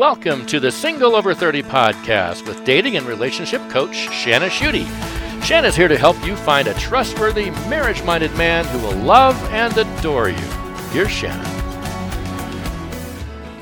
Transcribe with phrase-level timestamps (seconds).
[0.00, 4.86] Welcome to the Single Over 30 podcast with dating and relationship coach Shanna Schutte.
[5.44, 9.76] Shanna's here to help you find a trustworthy, marriage minded man who will love and
[9.76, 10.48] adore you.
[10.92, 11.46] Here's Shanna.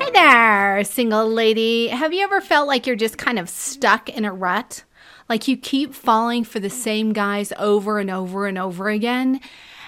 [0.00, 1.86] Hey there, single lady.
[1.86, 4.82] Have you ever felt like you're just kind of stuck in a rut?
[5.28, 9.40] Like you keep falling for the same guys over and over and over again?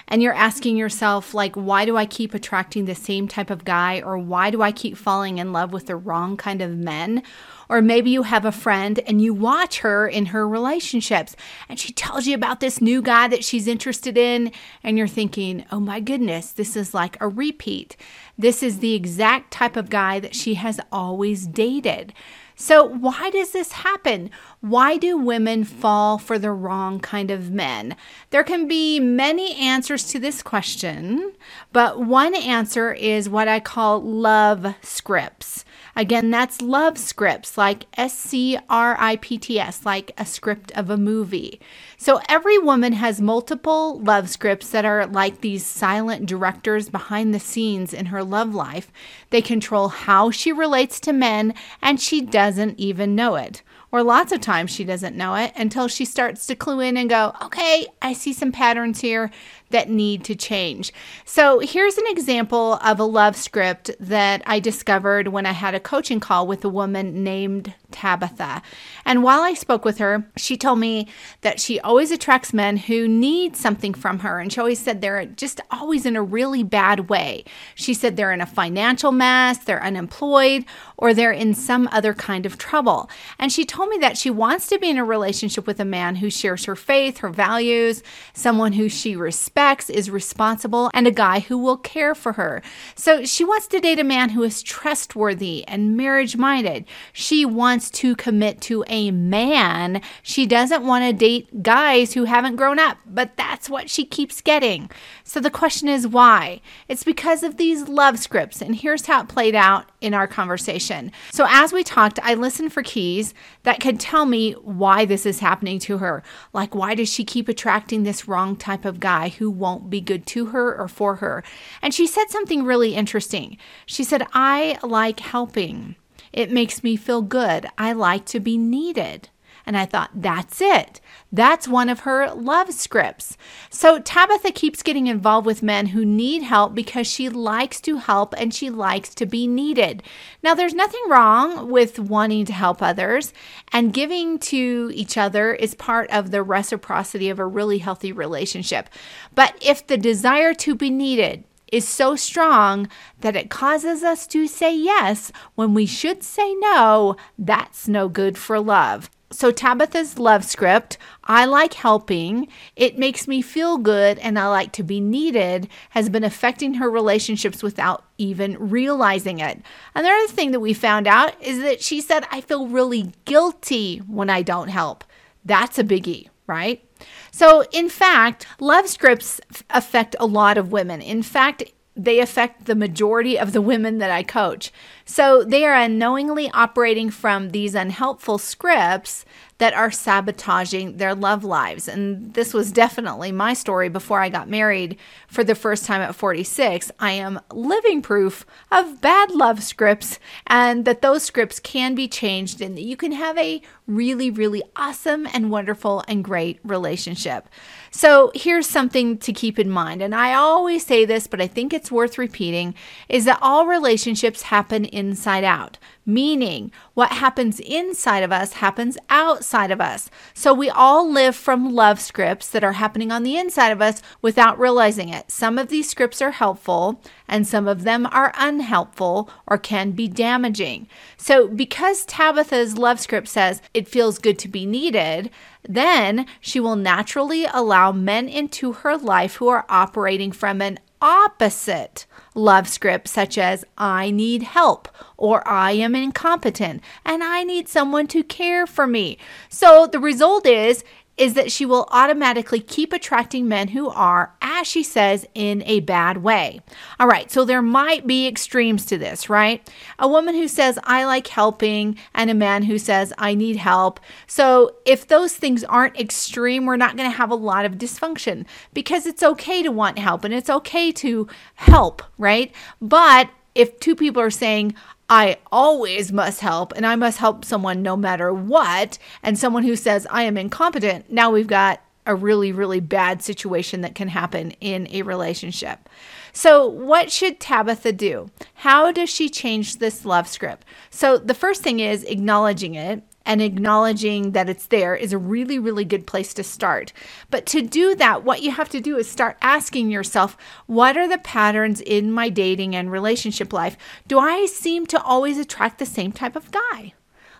[0.07, 4.01] And you're asking yourself like why do i keep attracting the same type of guy
[4.01, 7.23] or why do i keep falling in love with the wrong kind of men?
[7.69, 11.35] Or maybe you have a friend and you watch her in her relationships
[11.67, 14.53] and she tells you about this new guy that she's interested in
[14.83, 17.97] and you're thinking oh my goodness this is like a repeat.
[18.37, 22.13] This is the exact type of guy that she has always dated
[22.59, 24.31] so, why does this happen?
[24.61, 27.95] Why do women fall for the wrong kind of men?
[28.31, 31.33] There can be many answers to this question,
[31.71, 35.65] but one answer is what I call love scripts.
[35.97, 40.71] Again, that's love scripts, like S C R I P T S, like a script
[40.73, 41.59] of a movie.
[41.97, 47.39] So every woman has multiple love scripts that are like these silent directors behind the
[47.39, 48.91] scenes in her love life.
[49.31, 53.63] They control how she relates to men, and she doesn't even know it.
[53.91, 57.09] Or lots of times she doesn't know it until she starts to clue in and
[57.09, 59.31] go, okay, I see some patterns here
[59.69, 60.91] that need to change.
[61.25, 65.79] So here's an example of a love script that I discovered when I had a
[65.79, 68.61] coaching call with a woman named Tabitha.
[69.05, 71.07] And while I spoke with her, she told me
[71.41, 74.39] that she always attracts men who need something from her.
[74.39, 77.43] And she always said they're just always in a really bad way.
[77.75, 80.65] She said they're in a financial mess, they're unemployed,
[80.97, 83.09] or they're in some other kind of trouble.
[83.39, 86.17] And she told me that she wants to be in a relationship with a man
[86.17, 91.39] who shares her faith, her values, someone who she respects, is responsible, and a guy
[91.39, 92.61] who will care for her.
[92.95, 96.85] So she wants to date a man who is trustworthy and marriage minded.
[97.13, 100.01] She wants wants to commit to a man.
[100.23, 104.41] She doesn't want to date guys who haven't grown up, but that's what she keeps
[104.41, 104.89] getting.
[105.23, 106.59] So the question is why?
[106.87, 108.63] It's because of these love scripts.
[108.63, 111.11] And here's how it played out in our conversation.
[111.31, 115.39] So as we talked, I listened for keys that could tell me why this is
[115.39, 116.23] happening to her.
[116.53, 120.25] Like, why does she keep attracting this wrong type of guy who won't be good
[120.27, 121.43] to her or for her?
[121.83, 123.59] And she said something really interesting.
[123.85, 125.95] She said, I like helping.
[126.33, 127.67] It makes me feel good.
[127.77, 129.29] I like to be needed.
[129.65, 131.01] And I thought, that's it.
[131.29, 133.35] That's one of her love scripts.
[133.69, 138.33] So Tabitha keeps getting involved with men who need help because she likes to help
[138.37, 140.03] and she likes to be needed.
[140.41, 143.33] Now, there's nothing wrong with wanting to help others,
[143.73, 148.87] and giving to each other is part of the reciprocity of a really healthy relationship.
[149.35, 152.87] But if the desire to be needed, is so strong
[153.21, 158.37] that it causes us to say yes when we should say no, that's no good
[158.37, 159.09] for love.
[159.29, 162.47] So, Tabitha's love script, I like helping,
[162.77, 166.89] it makes me feel good, and I like to be needed, has been affecting her
[166.89, 169.61] relationships without even realizing it.
[169.93, 174.29] Another thing that we found out is that she said, I feel really guilty when
[174.29, 175.03] I don't help.
[175.43, 176.86] That's a biggie, right?
[177.31, 181.01] So, in fact, love scripts affect a lot of women.
[181.01, 181.63] In fact,
[181.95, 184.71] they affect the majority of the women that I coach.
[185.09, 189.23] So they are unknowingly operating from these unhelpful scripts
[189.57, 191.87] that are sabotaging their love lives.
[191.87, 194.97] And this was definitely my story before I got married
[195.27, 196.91] for the first time at 46.
[196.99, 202.61] I am living proof of bad love scripts and that those scripts can be changed
[202.61, 207.49] and that you can have a really, really awesome and wonderful and great relationship.
[207.89, 210.03] So here's something to keep in mind.
[210.03, 212.75] And I always say this, but I think it's worth repeating
[213.09, 215.77] is that all relationships happen inside out
[216.07, 220.09] meaning what happens inside of us happens outside of us.
[220.33, 224.01] So we all live from love scripts that are happening on the inside of us
[224.21, 225.29] without realizing it.
[225.29, 230.07] Some of these scripts are helpful and some of them are unhelpful or can be
[230.07, 230.87] damaging.
[231.17, 235.29] So because Tabitha's love script says it feels good to be needed,
[235.67, 242.05] then she will naturally allow men into her life who are operating from an opposite
[242.33, 248.07] love script, such as I need help or I am incompetent and I need someone
[248.07, 249.17] to care for me.
[249.49, 250.83] So the result is
[251.17, 255.79] is that she will automatically keep attracting men who are, as she says, in a
[255.79, 256.61] bad way.
[256.99, 259.67] All right, so there might be extremes to this, right?
[259.97, 263.99] A woman who says, I like helping, and a man who says, I need help.
[264.27, 268.45] So if those things aren't extreme, we're not going to have a lot of dysfunction
[268.73, 272.53] because it's okay to want help and it's okay to help, right?
[272.79, 274.75] But if two people are saying,
[275.09, 279.75] I always must help and I must help someone no matter what, and someone who
[279.75, 284.51] says I am incompetent, now we've got a really, really bad situation that can happen
[284.61, 285.89] in a relationship.
[286.33, 288.29] So, what should Tabitha do?
[288.55, 290.65] How does she change this love script?
[290.89, 295.59] So, the first thing is acknowledging it and acknowledging that it's there is a really,
[295.59, 296.93] really good place to start.
[297.29, 301.07] But to do that, what you have to do is start asking yourself, what are
[301.07, 303.77] the patterns in my dating and relationship life?
[304.07, 306.93] Do I seem to always attract the same type of guy?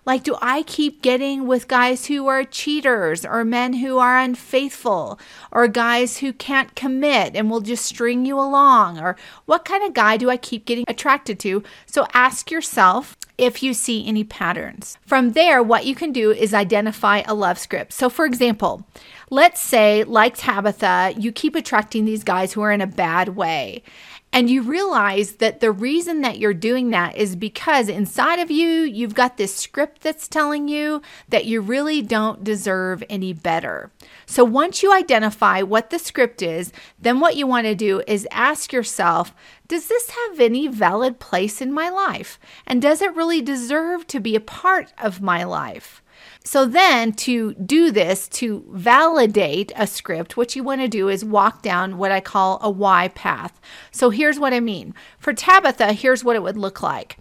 [0.08, 5.20] Like, do I keep getting with guys who are cheaters or men who are unfaithful
[5.52, 9.00] or guys who can't commit and will just string you along?
[9.00, 9.18] Or
[9.48, 11.62] what kind of guy do I keep getting attracted to?
[11.88, 14.98] So ask yourself if you see any patterns.
[15.06, 17.92] From there, what you can do is identify a love script.
[17.92, 18.88] So, for example,
[19.30, 23.84] let's say, like Tabitha, you keep attracting these guys who are in a bad way.
[24.38, 28.84] And you realize that the reason that you're doing that is because inside of you,
[28.84, 33.92] you've got this script that's telling you that you really don't deserve any better.
[34.28, 38.28] So once you identify what the script is, then what you want to do is
[38.30, 39.34] ask yourself,
[39.68, 42.40] does this have any valid place in my life?
[42.68, 46.04] And does it really deserve to be a part of my life?
[46.44, 51.26] So then to do this, to validate a script, what you want to do is
[51.26, 53.60] walk down what I call a why path.
[53.92, 54.94] So here's what I mean.
[55.20, 57.18] For Tabitha, here's what it would look like.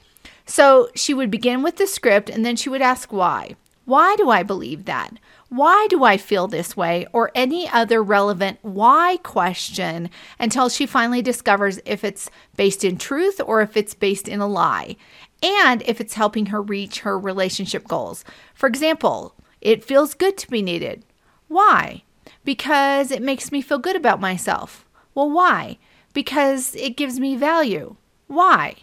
[0.46, 3.56] So she would begin with the script and then she would ask why.
[3.84, 5.12] Why do I believe that?
[5.48, 7.06] Why do I feel this way?
[7.12, 10.10] Or any other relevant why question
[10.40, 14.46] until she finally discovers if it's based in truth or if it's based in a
[14.46, 14.96] lie
[15.42, 18.24] and if it's helping her reach her relationship goals.
[18.54, 21.04] For example, it feels good to be needed.
[21.48, 22.02] Why?
[22.44, 24.86] Because it makes me feel good about myself.
[25.14, 25.78] Well, why?
[26.12, 27.96] Because it gives me value.
[28.26, 28.76] Why?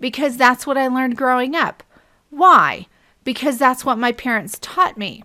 [0.00, 1.82] Because that's what I learned growing up.
[2.30, 2.86] Why?
[3.24, 5.22] Because that's what my parents taught me.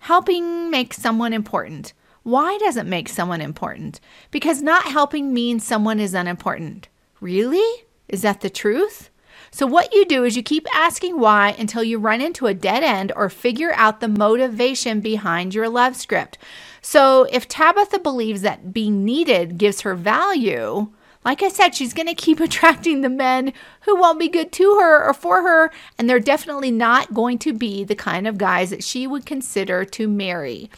[0.00, 1.92] Helping makes someone important.
[2.22, 4.00] Why does it make someone important?
[4.30, 6.88] Because not helping means someone is unimportant.
[7.20, 7.84] Really?
[8.08, 9.10] Is that the truth?
[9.56, 12.82] So, what you do is you keep asking why until you run into a dead
[12.82, 16.36] end or figure out the motivation behind your love script.
[16.82, 20.88] So, if Tabitha believes that being needed gives her value,
[21.24, 23.54] like I said, she's going to keep attracting the men
[23.86, 27.54] who won't be good to her or for her, and they're definitely not going to
[27.54, 30.68] be the kind of guys that she would consider to marry.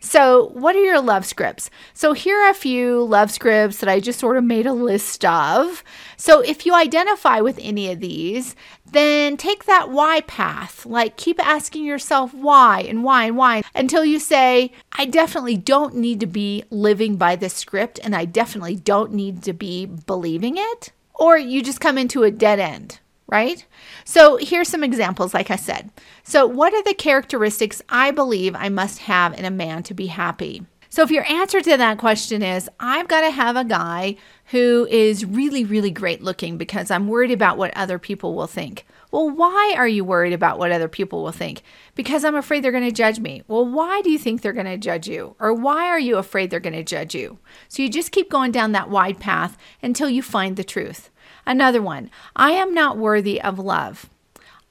[0.00, 1.70] So, what are your love scripts?
[1.92, 5.24] So, here are a few love scripts that I just sort of made a list
[5.24, 5.82] of.
[6.16, 8.54] So, if you identify with any of these,
[8.92, 10.86] then take that why path.
[10.86, 15.96] Like, keep asking yourself why and why and why until you say, I definitely don't
[15.96, 20.56] need to be living by this script and I definitely don't need to be believing
[20.56, 20.92] it.
[21.14, 23.64] Or you just come into a dead end right?
[24.04, 25.90] So here's some examples, like I said.
[26.22, 30.06] So, what are the characteristics I believe I must have in a man to be
[30.06, 30.64] happy?
[30.90, 34.16] So, if your answer to that question is, I've got to have a guy
[34.46, 38.86] who is really, really great looking because I'm worried about what other people will think.
[39.10, 41.62] Well, why are you worried about what other people will think?
[41.94, 43.42] Because I'm afraid they're going to judge me.
[43.48, 45.34] Well, why do you think they're going to judge you?
[45.38, 47.38] Or why are you afraid they're going to judge you?
[47.68, 51.10] So you just keep going down that wide path until you find the truth.
[51.48, 54.10] Another one I am not worthy of love.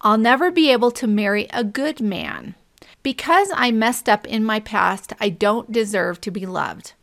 [0.02, 2.54] I'll never be able to marry a good man.
[3.02, 6.94] Because I messed up in my past, I don't deserve to be loved.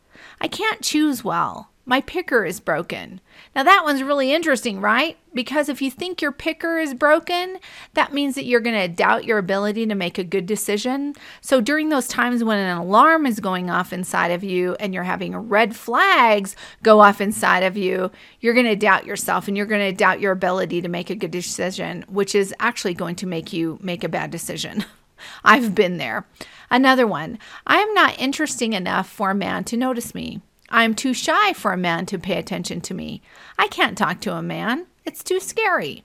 [0.41, 1.71] I can't choose well.
[1.87, 3.21] My picker is broken.
[3.55, 5.19] Now, that one's really interesting, right?
[5.35, 7.59] Because if you think your picker is broken,
[7.93, 11.15] that means that you're going to doubt your ability to make a good decision.
[11.43, 15.03] So, during those times when an alarm is going off inside of you and you're
[15.03, 18.11] having red flags go off inside of you,
[18.41, 21.15] you're going to doubt yourself and you're going to doubt your ability to make a
[21.15, 24.87] good decision, which is actually going to make you make a bad decision.
[25.45, 26.27] I've been there.
[26.71, 30.41] Another one I am not interesting enough for a man to notice me.
[30.77, 33.23] I'm too shy for a man to pay attention to me.
[33.57, 34.87] I can't talk to a man.
[35.05, 36.03] It's too scary.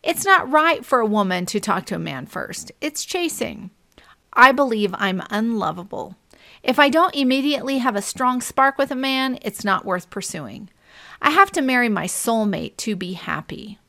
[0.00, 2.70] It's not right for a woman to talk to a man first.
[2.80, 3.70] It's chasing.
[4.32, 6.14] I believe I'm unlovable.
[6.62, 10.70] If I don't immediately have a strong spark with a man, it's not worth pursuing.
[11.20, 13.80] I have to marry my soulmate to be happy.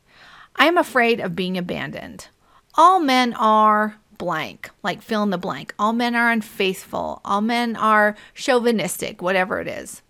[0.56, 2.26] I am afraid of being abandoned.
[2.74, 5.74] All men are blank, like fill in the blank.
[5.78, 7.20] All men are unfaithful.
[7.24, 10.02] All men are chauvinistic, whatever it is.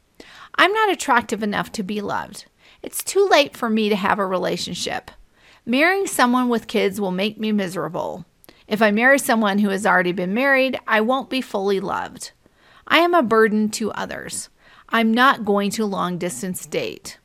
[0.58, 2.46] I'm not attractive enough to be loved.
[2.82, 5.12] It's too late for me to have a relationship.
[5.64, 8.24] Marrying someone with kids will make me miserable.
[8.66, 12.32] If I marry someone who has already been married, I won't be fully loved.
[12.88, 14.48] I am a burden to others.
[14.88, 17.18] I'm not going to long distance date.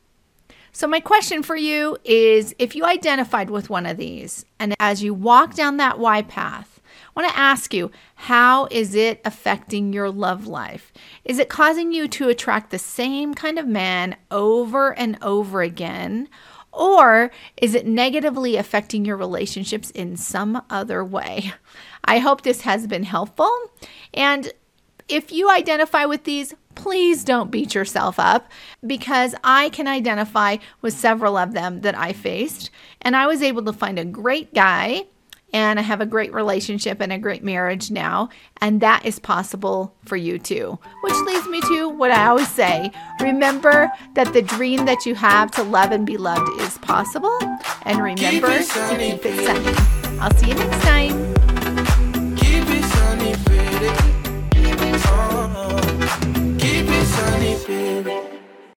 [0.70, 5.02] So, my question for you is if you identified with one of these, and as
[5.02, 6.73] you walk down that why path,
[7.16, 10.92] I want to ask you, how is it affecting your love life?
[11.24, 16.28] Is it causing you to attract the same kind of man over and over again?
[16.72, 21.52] Or is it negatively affecting your relationships in some other way?
[22.04, 23.52] I hope this has been helpful.
[24.12, 24.52] And
[25.08, 28.50] if you identify with these, please don't beat yourself up
[28.84, 32.70] because I can identify with several of them that I faced.
[33.00, 35.04] And I was able to find a great guy
[35.54, 38.28] and I have a great relationship and a great marriage now.
[38.60, 40.78] And that is possible for you too.
[41.02, 45.52] Which leads me to what I always say remember that the dream that you have
[45.52, 47.38] to love and be loved is possible.
[47.82, 50.18] And remember to keep it sunny.
[50.20, 51.34] I'll see you next time.
[52.36, 53.34] Keep it sunny,
[55.06, 55.78] oh,
[56.58, 58.43] Keep it sunny,